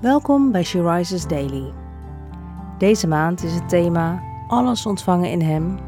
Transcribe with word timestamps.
Welkom 0.00 0.52
bij 0.52 0.64
She 0.64 0.94
Rises 0.94 1.26
Daily. 1.26 1.72
Deze 2.78 3.06
maand 3.06 3.42
is 3.42 3.54
het 3.54 3.68
thema 3.68 4.22
Alles 4.48 4.86
ontvangen 4.86 5.30
in 5.30 5.40
Hem, 5.40 5.78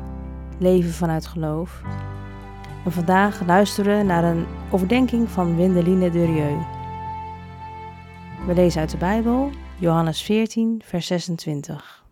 leven 0.59 0.91
vanuit 0.91 1.27
geloof. 1.27 1.83
En 2.85 2.93
vandaag 2.93 3.47
luisteren 3.47 3.99
we 3.99 4.05
naar 4.05 4.25
een 4.25 4.47
overdenking 4.71 5.29
van 5.29 5.57
Wendeline 5.57 6.11
Durieu. 6.11 6.59
We 8.47 8.55
lezen 8.55 8.81
uit 8.81 8.91
de 8.91 8.97
Bijbel, 8.97 9.51
Johannes 9.79 10.23
14, 10.23 10.83
vers 10.85 11.07
26. 11.07 12.05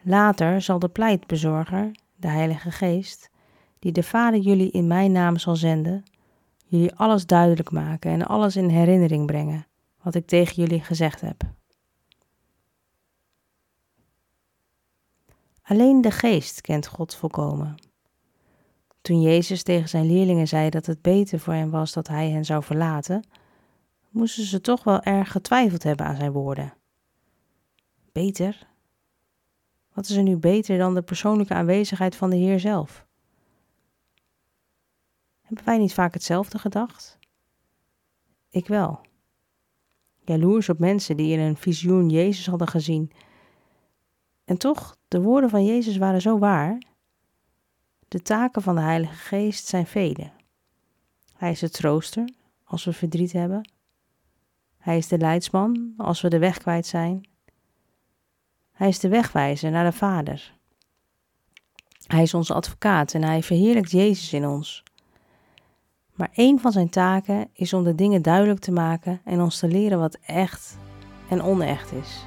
Later 0.00 0.60
zal 0.60 0.78
de 0.78 0.88
pleitbezorger, 0.88 1.90
de 2.16 2.28
Heilige 2.28 2.70
Geest, 2.70 3.30
die 3.78 3.92
de 3.92 4.02
Vader 4.02 4.40
jullie 4.40 4.70
in 4.70 4.86
mijn 4.86 5.12
naam 5.12 5.38
zal 5.38 5.56
zenden, 5.56 6.04
jullie 6.66 6.94
alles 6.94 7.26
duidelijk 7.26 7.70
maken 7.70 8.10
en 8.10 8.26
alles 8.26 8.56
in 8.56 8.68
herinnering 8.68 9.26
brengen 9.26 9.66
wat 10.02 10.14
ik 10.14 10.26
tegen 10.26 10.54
jullie 10.54 10.80
gezegd 10.80 11.20
heb. 11.20 11.42
Alleen 15.62 16.00
de 16.00 16.10
geest 16.10 16.60
kent 16.60 16.86
God 16.86 17.14
volkomen. 17.14 17.74
Toen 19.00 19.20
Jezus 19.20 19.62
tegen 19.62 19.88
zijn 19.88 20.06
leerlingen 20.06 20.48
zei 20.48 20.70
dat 20.70 20.86
het 20.86 21.02
beter 21.02 21.38
voor 21.38 21.54
hen 21.54 21.70
was 21.70 21.92
dat 21.92 22.08
hij 22.08 22.30
hen 22.30 22.44
zou 22.44 22.62
verlaten, 22.62 23.24
moesten 24.08 24.44
ze 24.44 24.60
toch 24.60 24.84
wel 24.84 25.02
erg 25.02 25.30
getwijfeld 25.30 25.82
hebben 25.82 26.06
aan 26.06 26.16
zijn 26.16 26.32
woorden. 26.32 26.74
Beter? 28.12 28.66
Wat 29.92 30.08
is 30.08 30.16
er 30.16 30.22
nu 30.22 30.36
beter 30.36 30.78
dan 30.78 30.94
de 30.94 31.02
persoonlijke 31.02 31.54
aanwezigheid 31.54 32.16
van 32.16 32.30
de 32.30 32.36
Heer 32.36 32.60
zelf? 32.60 33.06
Hebben 35.42 35.64
wij 35.64 35.78
niet 35.78 35.94
vaak 35.94 36.14
hetzelfde 36.14 36.58
gedacht? 36.58 37.18
Ik 38.50 38.66
wel. 38.66 39.00
Jaloers 40.24 40.68
op 40.68 40.78
mensen 40.78 41.16
die 41.16 41.32
in 41.32 41.40
een 41.40 41.56
visioen 41.56 42.08
Jezus 42.08 42.46
hadden 42.46 42.68
gezien. 42.68 43.12
En 44.44 44.58
toch, 44.58 44.96
de 45.08 45.20
woorden 45.20 45.50
van 45.50 45.64
Jezus 45.64 45.96
waren 45.96 46.20
zo 46.20 46.38
waar. 46.38 46.82
De 48.08 48.22
taken 48.22 48.62
van 48.62 48.74
de 48.74 48.80
Heilige 48.80 49.14
Geest 49.14 49.66
zijn 49.66 49.86
vele. 49.86 50.30
Hij 51.36 51.50
is 51.50 51.58
de 51.58 51.70
trooster 51.70 52.28
als 52.64 52.84
we 52.84 52.92
verdriet 52.92 53.32
hebben. 53.32 53.70
Hij 54.78 54.96
is 54.96 55.08
de 55.08 55.18
leidsman 55.18 55.94
als 55.96 56.20
we 56.20 56.28
de 56.28 56.38
weg 56.38 56.58
kwijt 56.58 56.86
zijn. 56.86 57.28
Hij 58.72 58.88
is 58.88 58.98
de 58.98 59.08
wegwijzer 59.08 59.70
naar 59.70 59.90
de 59.90 59.96
Vader. 59.96 60.54
Hij 62.06 62.22
is 62.22 62.34
onze 62.34 62.54
advocaat 62.54 63.14
en 63.14 63.22
hij 63.22 63.42
verheerlijkt 63.42 63.90
Jezus 63.90 64.32
in 64.32 64.46
ons. 64.46 64.82
Maar 66.14 66.30
één 66.32 66.58
van 66.58 66.72
zijn 66.72 66.88
taken 66.88 67.48
is 67.52 67.72
om 67.72 67.84
de 67.84 67.94
dingen 67.94 68.22
duidelijk 68.22 68.60
te 68.60 68.72
maken 68.72 69.20
en 69.24 69.40
ons 69.40 69.58
te 69.58 69.68
leren 69.68 69.98
wat 69.98 70.18
echt 70.26 70.76
en 71.28 71.42
onecht 71.42 71.92
is. 71.92 72.26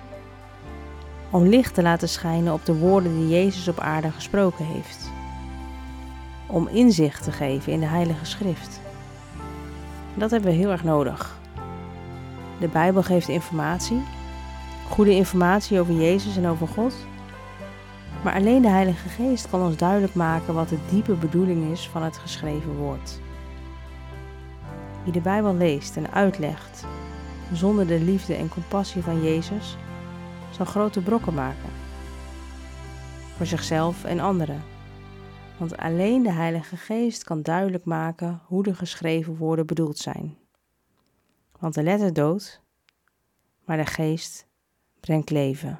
Om 1.31 1.43
licht 1.43 1.73
te 1.73 1.81
laten 1.81 2.09
schijnen 2.09 2.53
op 2.53 2.65
de 2.65 2.75
woorden 2.77 3.15
die 3.15 3.27
Jezus 3.27 3.67
op 3.67 3.79
aarde 3.79 4.11
gesproken 4.11 4.65
heeft. 4.65 5.11
Om 6.47 6.67
inzicht 6.67 7.23
te 7.23 7.31
geven 7.31 7.71
in 7.71 7.79
de 7.79 7.85
Heilige 7.85 8.25
Schrift. 8.25 8.81
Dat 10.13 10.31
hebben 10.31 10.49
we 10.49 10.55
heel 10.55 10.71
erg 10.71 10.83
nodig. 10.83 11.39
De 12.59 12.67
Bijbel 12.67 13.03
geeft 13.03 13.27
informatie, 13.27 14.01
goede 14.89 15.11
informatie 15.11 15.79
over 15.79 15.93
Jezus 15.93 16.37
en 16.37 16.47
over 16.47 16.67
God. 16.67 16.95
Maar 18.23 18.33
alleen 18.33 18.61
de 18.61 18.69
Heilige 18.69 19.09
Geest 19.09 19.49
kan 19.49 19.61
ons 19.61 19.77
duidelijk 19.77 20.13
maken 20.13 20.53
wat 20.53 20.69
de 20.69 20.77
diepe 20.89 21.13
bedoeling 21.13 21.71
is 21.71 21.89
van 21.89 22.03
het 22.03 22.17
geschreven 22.17 22.75
woord. 22.75 23.23
Wie 25.05 25.13
de 25.13 25.21
Bijbel 25.21 25.55
leest 25.55 25.97
en 25.97 26.11
uitlegt 26.11 26.85
zonder 27.53 27.87
de 27.87 27.99
liefde 27.99 28.35
en 28.35 28.49
compassie 28.49 29.01
van 29.01 29.23
Jezus, 29.23 29.77
zal 30.51 30.65
grote 30.65 31.01
brokken 31.01 31.33
maken. 31.33 31.69
Voor 33.35 33.45
zichzelf 33.45 34.03
en 34.03 34.19
anderen. 34.19 34.63
Want 35.57 35.77
alleen 35.77 36.23
de 36.23 36.31
Heilige 36.31 36.77
Geest 36.77 37.23
kan 37.23 37.41
duidelijk 37.41 37.85
maken 37.85 38.41
hoe 38.45 38.63
de 38.63 38.75
geschreven 38.75 39.37
woorden 39.37 39.65
bedoeld 39.65 39.97
zijn. 39.97 40.37
Want 41.59 41.73
de 41.73 41.83
letter 41.83 42.13
doodt, 42.13 42.61
maar 43.65 43.77
de 43.77 43.85
Geest 43.85 44.47
brengt 44.99 45.29
leven. 45.29 45.79